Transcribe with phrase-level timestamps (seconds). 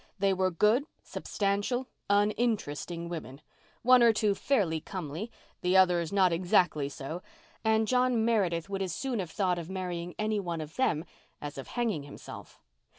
[0.17, 3.39] They were good, substantial, uninteresting women,
[3.83, 5.29] one or two fairly comely,
[5.61, 7.21] the others not exactly so
[7.63, 11.05] and John Meredith would as soon have thought of marrying any one of them
[11.39, 12.59] as of hanging himself.